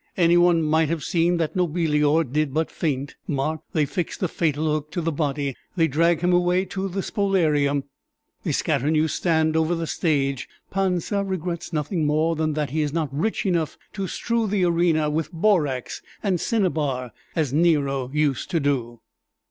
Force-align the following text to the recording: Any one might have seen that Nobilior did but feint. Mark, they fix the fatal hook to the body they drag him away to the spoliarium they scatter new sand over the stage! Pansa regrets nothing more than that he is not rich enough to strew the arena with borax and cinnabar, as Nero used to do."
Any 0.17 0.35
one 0.35 0.63
might 0.63 0.89
have 0.89 1.03
seen 1.03 1.37
that 1.37 1.55
Nobilior 1.55 2.23
did 2.23 2.55
but 2.55 2.71
feint. 2.71 3.15
Mark, 3.27 3.61
they 3.73 3.85
fix 3.85 4.17
the 4.17 4.27
fatal 4.27 4.65
hook 4.71 4.89
to 4.93 5.01
the 5.01 5.11
body 5.11 5.53
they 5.75 5.87
drag 5.87 6.21
him 6.21 6.33
away 6.33 6.65
to 6.65 6.87
the 6.89 7.01
spoliarium 7.03 7.83
they 8.43 8.51
scatter 8.51 8.89
new 8.89 9.07
sand 9.07 9.55
over 9.55 9.75
the 9.75 9.85
stage! 9.85 10.49
Pansa 10.71 11.23
regrets 11.23 11.71
nothing 11.71 12.07
more 12.07 12.35
than 12.35 12.53
that 12.53 12.71
he 12.71 12.81
is 12.81 12.91
not 12.91 13.15
rich 13.15 13.45
enough 13.45 13.77
to 13.93 14.07
strew 14.07 14.47
the 14.47 14.65
arena 14.65 15.07
with 15.07 15.31
borax 15.31 16.01
and 16.23 16.41
cinnabar, 16.41 17.11
as 17.35 17.53
Nero 17.53 18.09
used 18.11 18.49
to 18.49 18.59
do." 18.59 19.01